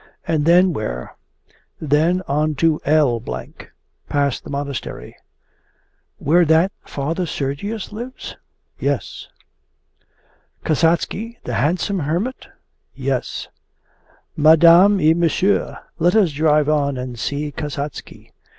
[0.27, 1.15] 'And then where?'
[1.79, 3.21] 'Then on to L,
[4.09, 5.15] past the Monastery.'
[6.17, 8.35] 'Where that Father Sergius lives?'
[8.79, 9.27] 'Yes.'
[10.63, 12.47] 'Kasatsky, the handsome hermit?'
[12.95, 13.49] 'Yes.'
[14.35, 18.31] 'Mesdames et messieurs, let us drive on and see Kasatsky!